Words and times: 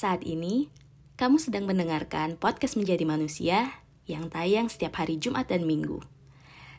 Saat 0.00 0.24
ini, 0.24 0.72
kamu 1.20 1.36
sedang 1.36 1.68
mendengarkan 1.68 2.40
podcast 2.40 2.80
Menjadi 2.80 3.04
Manusia 3.04 3.84
yang 4.08 4.32
tayang 4.32 4.72
setiap 4.72 4.96
hari 4.96 5.20
Jumat 5.20 5.52
dan 5.52 5.68
Minggu. 5.68 6.00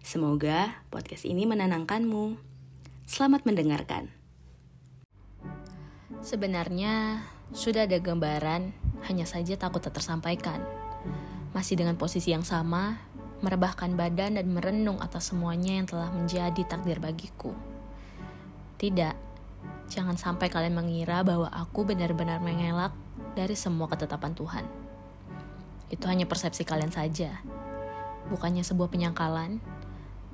Semoga 0.00 0.80
podcast 0.88 1.28
ini 1.28 1.44
menenangkanmu. 1.44 2.40
Selamat 3.04 3.44
mendengarkan. 3.44 4.08
Sebenarnya, 6.24 7.20
sudah 7.52 7.84
ada 7.84 8.00
gambaran, 8.00 8.72
hanya 9.12 9.28
saja 9.28 9.52
takut 9.60 9.84
tak 9.84 10.00
tersampaikan. 10.00 10.64
Masih 11.52 11.76
dengan 11.76 12.00
posisi 12.00 12.32
yang 12.32 12.48
sama, 12.48 13.04
merebahkan 13.44 14.00
badan 14.00 14.40
dan 14.40 14.48
merenung 14.48 14.96
atas 14.96 15.28
semuanya 15.28 15.76
yang 15.76 15.84
telah 15.84 16.08
menjadi 16.08 16.64
takdir 16.64 16.96
bagiku. 16.96 17.52
Tidak, 18.80 19.12
jangan 19.92 20.16
sampai 20.16 20.48
kalian 20.48 20.72
mengira 20.72 21.20
bahwa 21.20 21.52
aku 21.52 21.84
benar-benar 21.84 22.40
mengelak 22.40 22.96
dari 23.40 23.56
semua 23.56 23.88
ketetapan 23.88 24.36
Tuhan. 24.36 24.64
Itu 25.88 26.04
hanya 26.12 26.28
persepsi 26.28 26.68
kalian 26.68 26.92
saja, 26.92 27.40
bukannya 28.28 28.60
sebuah 28.60 28.92
penyangkalan, 28.92 29.64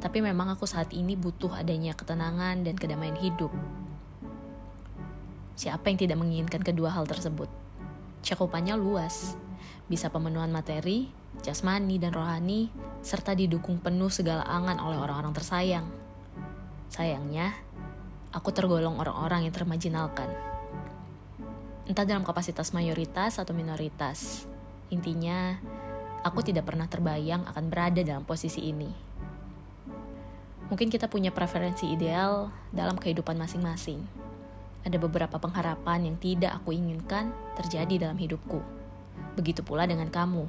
tapi 0.02 0.18
memang 0.18 0.50
aku 0.50 0.66
saat 0.66 0.90
ini 0.90 1.14
butuh 1.14 1.54
adanya 1.54 1.94
ketenangan 1.94 2.66
dan 2.66 2.74
kedamaian 2.74 3.14
hidup. 3.14 3.54
Siapa 5.54 5.88
yang 5.88 5.96
tidak 6.02 6.18
menginginkan 6.18 6.60
kedua 6.60 6.92
hal 6.92 7.06
tersebut? 7.06 7.48
Cakupannya 8.20 8.74
luas, 8.74 9.38
bisa 9.86 10.10
pemenuhan 10.10 10.50
materi, 10.50 11.08
jasmani, 11.40 11.96
dan 11.96 12.12
rohani, 12.12 12.68
serta 13.00 13.32
didukung 13.38 13.78
penuh 13.80 14.10
segala 14.10 14.44
angan 14.44 14.82
oleh 14.82 14.98
orang-orang 14.98 15.32
tersayang. 15.32 15.86
Sayangnya, 16.90 17.54
aku 18.34 18.52
tergolong 18.52 18.98
orang-orang 19.00 19.48
yang 19.48 19.54
termajinalkan. 19.54 20.55
Entah 21.86 22.02
dalam 22.02 22.26
kapasitas 22.26 22.74
mayoritas 22.74 23.38
atau 23.38 23.54
minoritas, 23.54 24.42
intinya 24.90 25.54
aku 26.26 26.42
tidak 26.42 26.66
pernah 26.66 26.90
terbayang 26.90 27.46
akan 27.46 27.70
berada 27.70 28.02
dalam 28.02 28.26
posisi 28.26 28.74
ini. 28.74 28.90
Mungkin 30.66 30.90
kita 30.90 31.06
punya 31.06 31.30
preferensi 31.30 31.86
ideal 31.86 32.50
dalam 32.74 32.98
kehidupan 32.98 33.38
masing-masing. 33.38 34.02
Ada 34.82 34.98
beberapa 34.98 35.38
pengharapan 35.38 36.10
yang 36.10 36.16
tidak 36.18 36.58
aku 36.58 36.74
inginkan 36.74 37.30
terjadi 37.54 38.10
dalam 38.10 38.18
hidupku. 38.18 38.58
Begitu 39.38 39.62
pula 39.62 39.86
dengan 39.86 40.10
kamu. 40.10 40.42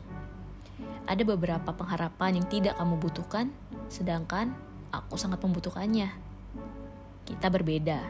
Ada 1.05 1.21
beberapa 1.21 1.69
pengharapan 1.69 2.41
yang 2.41 2.49
tidak 2.49 2.81
kamu 2.81 2.97
butuhkan, 2.97 3.53
sedangkan 3.93 4.57
aku 4.89 5.21
sangat 5.21 5.37
membutuhkannya. 5.45 6.09
Kita 7.29 7.53
berbeda, 7.53 8.01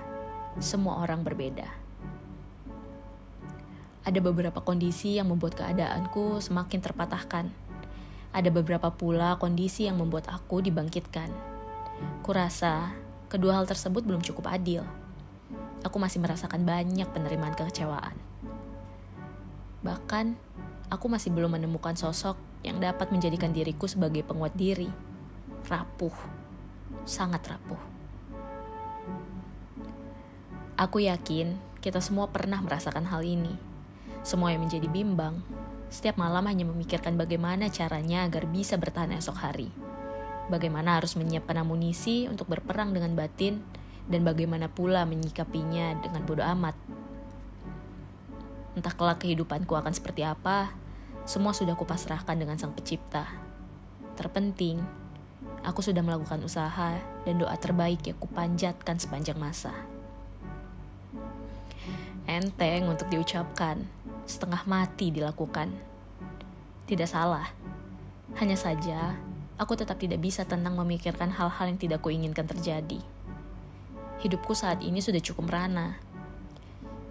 semua 0.64 1.04
orang 1.04 1.28
berbeda. 1.28 1.87
Ada 4.08 4.24
beberapa 4.24 4.64
kondisi 4.64 5.20
yang 5.20 5.28
membuat 5.28 5.60
keadaanku 5.60 6.40
semakin 6.40 6.80
terpatahkan. 6.80 7.52
Ada 8.32 8.48
beberapa 8.56 8.88
pula 8.88 9.36
kondisi 9.36 9.84
yang 9.84 10.00
membuat 10.00 10.32
aku 10.32 10.64
dibangkitkan. 10.64 11.28
Kurasa 12.24 12.96
kedua 13.28 13.60
hal 13.60 13.68
tersebut 13.68 14.08
belum 14.08 14.24
cukup 14.24 14.48
adil. 14.48 14.88
Aku 15.84 16.00
masih 16.00 16.24
merasakan 16.24 16.64
banyak 16.64 17.04
penerimaan 17.12 17.52
kekecewaan. 17.52 18.16
Bahkan, 19.84 20.40
aku 20.88 21.06
masih 21.12 21.36
belum 21.36 21.60
menemukan 21.60 22.00
sosok 22.00 22.40
yang 22.64 22.80
dapat 22.80 23.12
menjadikan 23.12 23.52
diriku 23.52 23.92
sebagai 23.92 24.24
penguat 24.24 24.56
diri. 24.56 24.88
Rapuh, 25.68 26.16
sangat 27.04 27.44
rapuh. 27.44 27.82
Aku 30.80 31.04
yakin 31.04 31.60
kita 31.84 32.00
semua 32.00 32.32
pernah 32.32 32.64
merasakan 32.64 33.04
hal 33.12 33.28
ini. 33.28 33.67
Semua 34.26 34.54
yang 34.54 34.66
menjadi 34.66 34.88
bimbang, 34.90 35.42
setiap 35.88 36.20
malam 36.20 36.44
hanya 36.52 36.68
memikirkan 36.68 37.16
bagaimana 37.16 37.72
caranya 37.72 38.28
agar 38.28 38.44
bisa 38.48 38.76
bertahan 38.76 39.16
esok 39.16 39.38
hari. 39.40 39.72
Bagaimana 40.52 41.00
harus 41.00 41.16
menyiapkan 41.16 41.60
amunisi 41.60 42.28
untuk 42.28 42.48
berperang 42.52 42.92
dengan 42.92 43.16
batin, 43.16 43.64
dan 44.08 44.24
bagaimana 44.24 44.72
pula 44.72 45.04
menyikapinya 45.04 46.00
dengan 46.00 46.24
bodoh 46.24 46.44
amat. 46.44 46.76
Entah 48.80 48.94
kelak 48.96 49.20
kehidupanku 49.24 49.76
akan 49.76 49.92
seperti 49.92 50.24
apa, 50.24 50.72
semua 51.28 51.52
sudah 51.52 51.76
kupasrahkan 51.76 52.40
dengan 52.40 52.56
sang 52.56 52.72
pencipta. 52.72 53.28
Terpenting, 54.16 54.80
aku 55.68 55.84
sudah 55.84 56.00
melakukan 56.00 56.40
usaha 56.44 56.96
dan 57.28 57.36
doa 57.36 57.56
terbaik 57.60 58.08
yang 58.08 58.16
kupanjatkan 58.16 58.96
sepanjang 58.96 59.36
masa 59.36 59.76
enteng 62.28 62.92
untuk 62.92 63.08
diucapkan, 63.08 63.88
setengah 64.28 64.68
mati 64.68 65.10
dilakukan. 65.10 65.72
Tidak 66.86 67.08
salah, 67.08 67.48
hanya 68.36 68.60
saja 68.60 69.16
aku 69.58 69.74
tetap 69.74 69.98
tidak 69.98 70.22
bisa 70.22 70.46
tenang 70.46 70.78
memikirkan 70.78 71.34
hal-hal 71.34 71.66
yang 71.66 71.82
tidak 71.82 72.06
kuinginkan 72.06 72.46
terjadi. 72.46 73.02
Hidupku 74.22 74.54
saat 74.54 74.82
ini 74.86 75.02
sudah 75.02 75.22
cukup 75.22 75.50
merana. 75.50 75.98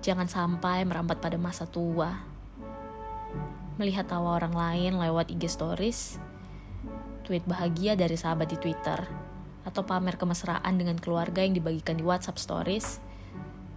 Jangan 0.03 0.31
sampai 0.31 0.87
merambat 0.87 1.19
pada 1.19 1.35
masa 1.39 1.67
tua. 1.67 2.23
Melihat 3.77 4.07
tawa 4.07 4.39
orang 4.39 4.55
lain 4.55 4.97
lewat 4.97 5.29
IG 5.35 5.51
stories, 5.51 6.17
tweet 7.27 7.45
bahagia 7.45 7.99
dari 7.99 8.15
sahabat 8.17 8.49
di 8.49 8.57
Twitter, 8.57 9.05
atau 9.67 9.83
pamer 9.85 10.17
kemesraan 10.17 10.79
dengan 10.79 10.97
keluarga 10.97 11.45
yang 11.45 11.53
dibagikan 11.53 11.99
di 11.99 12.07
WhatsApp 12.07 12.41
stories, 12.41 13.03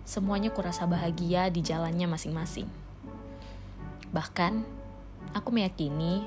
semuanya 0.09 0.49
kurasa 0.49 0.89
bahagia 0.89 1.53
di 1.53 1.61
jalannya 1.61 2.09
masing-masing. 2.09 2.65
Bahkan, 4.09 4.65
aku 5.37 5.53
meyakini 5.53 6.25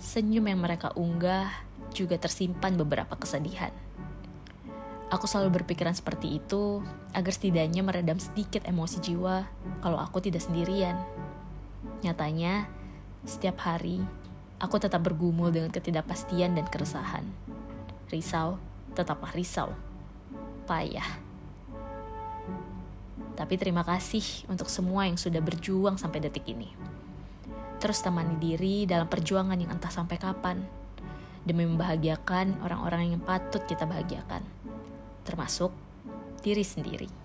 senyum 0.00 0.48
yang 0.48 0.64
mereka 0.64 0.96
unggah 0.96 1.52
juga 1.92 2.16
tersimpan 2.16 2.72
beberapa 2.80 3.12
kesedihan. 3.20 3.68
Aku 5.12 5.28
selalu 5.28 5.60
berpikiran 5.60 5.92
seperti 5.92 6.40
itu 6.40 6.80
agar 7.12 7.36
setidaknya 7.36 7.84
meredam 7.84 8.16
sedikit 8.16 8.64
emosi 8.64 9.04
jiwa 9.04 9.44
kalau 9.84 10.00
aku 10.00 10.24
tidak 10.24 10.40
sendirian. 10.40 10.96
Nyatanya, 12.00 12.64
setiap 13.28 13.60
hari 13.60 14.00
aku 14.56 14.80
tetap 14.80 15.04
bergumul 15.04 15.52
dengan 15.52 15.68
ketidakpastian 15.68 16.56
dan 16.56 16.64
keresahan. 16.64 17.28
Risau, 18.08 18.56
tetaplah 18.96 19.36
risau. 19.36 19.68
Payah. 20.64 21.31
Tapi 23.42 23.58
terima 23.58 23.82
kasih 23.82 24.46
untuk 24.46 24.70
semua 24.70 25.10
yang 25.10 25.18
sudah 25.18 25.42
berjuang 25.42 25.98
sampai 25.98 26.22
detik 26.22 26.46
ini. 26.46 26.70
Terus 27.82 27.98
temani 27.98 28.38
diri 28.38 28.86
dalam 28.86 29.10
perjuangan 29.10 29.58
yang 29.58 29.74
entah 29.74 29.90
sampai 29.90 30.14
kapan, 30.14 30.62
demi 31.42 31.66
membahagiakan 31.66 32.62
orang-orang 32.62 33.18
yang 33.18 33.22
patut 33.26 33.66
kita 33.66 33.82
bahagiakan, 33.82 34.46
termasuk 35.26 35.74
diri 36.46 36.62
sendiri. 36.62 37.21